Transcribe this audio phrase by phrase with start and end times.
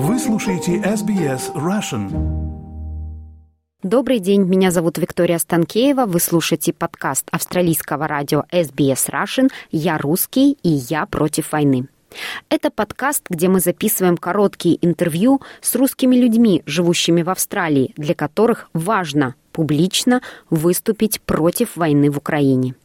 [0.00, 2.08] Вы слушаете SBS Russian.
[3.82, 6.06] Добрый день, меня зовут Виктория Станкеева.
[6.06, 11.88] Вы слушаете подкаст австралийского радио SBS Russian «Я русский и я против войны».
[12.48, 18.70] Это подкаст, где мы записываем короткие интервью с русскими людьми, живущими в Австралии, для которых
[18.72, 22.76] важно публично выступить против войны в Украине.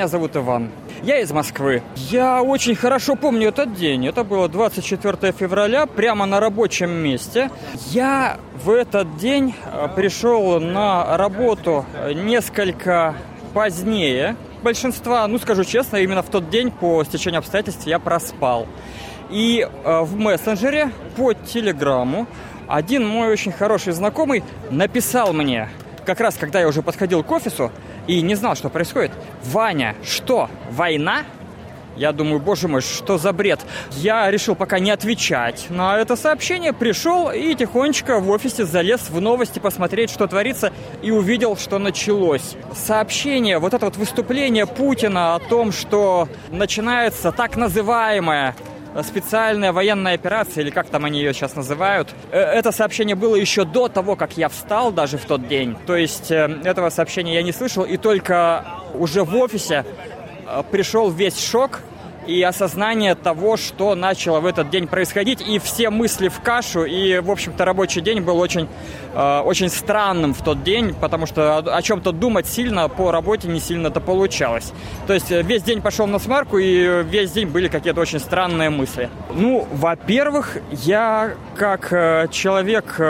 [0.00, 0.70] Меня зовут Иван.
[1.02, 1.82] Я из Москвы.
[1.94, 4.06] Я очень хорошо помню этот день.
[4.06, 7.50] Это было 24 февраля, прямо на рабочем месте.
[7.90, 13.14] Я в этот день э, пришел на работу несколько
[13.52, 14.36] позднее.
[14.62, 18.66] Большинства, ну скажу честно, именно в тот день по стечению обстоятельств я проспал.
[19.28, 22.26] И э, в мессенджере по телеграмму
[22.68, 25.68] один мой очень хороший знакомый написал мне,
[26.06, 27.70] как раз когда я уже подходил к офису,
[28.10, 29.12] и не знал, что происходит.
[29.44, 31.22] Ваня, что, война?
[31.96, 33.60] Я думаю, боже мой, что за бред?
[33.92, 39.20] Я решил пока не отвечать на это сообщение, пришел и тихонечко в офисе залез в
[39.20, 42.56] новости посмотреть, что творится, и увидел, что началось.
[42.74, 48.56] Сообщение, вот это вот выступление Путина о том, что начинается так называемая
[49.02, 52.08] специальная военная операция, или как там они ее сейчас называют.
[52.30, 55.76] Э, это сообщение было еще до того, как я встал даже в тот день.
[55.86, 59.84] То есть э, этого сообщения я не слышал, и только уже в офисе
[60.46, 61.80] э, пришел весь шок
[62.30, 67.18] и осознание того, что начало в этот день происходить, и все мысли в кашу, и,
[67.18, 68.68] в общем-то, рабочий день был очень,
[69.14, 73.48] э, очень странным в тот день, потому что о, о чем-то думать сильно по работе
[73.48, 74.72] не сильно-то получалось.
[75.06, 78.70] То есть э, весь день пошел на смарку, и весь день были какие-то очень странные
[78.70, 79.10] мысли.
[79.34, 83.00] Ну, во-первых, я как э, человек...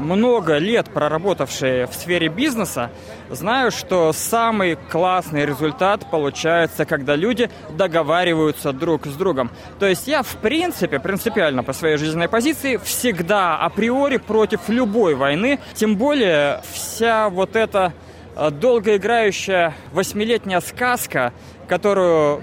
[0.00, 2.90] Много лет проработавший в сфере бизнеса,
[3.28, 9.50] знаю, что самый классный результат получается, когда люди договариваются друг с другом.
[9.78, 15.58] То есть я, в принципе, принципиально по своей жизненной позиции всегда априори против любой войны,
[15.74, 17.92] тем более вся вот эта
[18.36, 21.34] э, долгоиграющая восьмилетняя сказка,
[21.68, 22.42] которую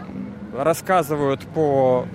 [0.55, 2.05] рассказывают по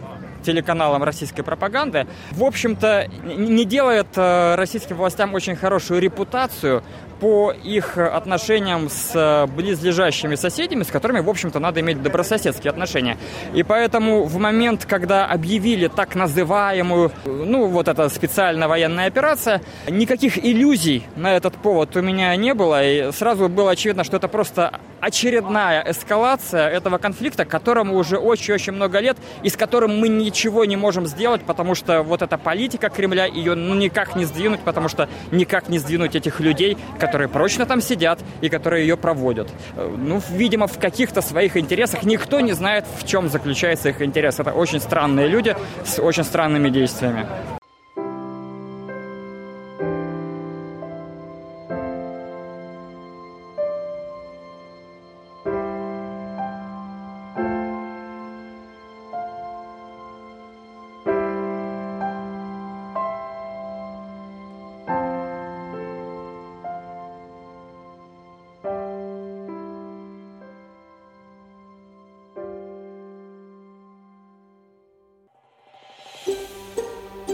[0.42, 6.82] телеканалам российской пропаганды, в общем-то, не делает э, российским властям очень хорошую репутацию
[7.22, 13.16] по их отношениям с э, близлежащими соседями, с которыми, в общем-то, надо иметь добрососедские отношения.
[13.54, 20.44] И поэтому в момент, когда объявили так называемую, ну, вот эта специальная военная операция, никаких
[20.44, 24.80] иллюзий на этот повод у меня не было, и сразу было очевидно, что это просто
[24.98, 30.76] очередная эскалация этого конфликта, которому уже очень-очень много лет, и с которым мы ничего не
[30.76, 35.08] можем сделать, потому что вот эта политика Кремля, ее ну, никак не сдвинуть, потому что
[35.30, 39.50] никак не сдвинуть этих людей, которые прочно там сидят и которые ее проводят.
[39.76, 42.04] Э, ну, видимо, в каких-то своих интересах.
[42.04, 44.40] Никто не знает, в чем заключается их интерес.
[44.40, 45.54] Это очень странные люди
[45.84, 47.26] с очень странными действиями.